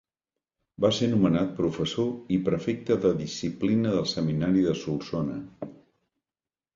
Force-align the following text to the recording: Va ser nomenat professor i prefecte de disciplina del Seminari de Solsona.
Va 0.83 0.89
ser 0.99 1.09
nomenat 1.09 1.49
professor 1.57 2.07
i 2.37 2.39
prefecte 2.47 2.97
de 3.03 3.11
disciplina 3.19 3.91
del 3.99 4.07
Seminari 4.13 4.65
de 4.69 4.73
Solsona. 4.81 5.37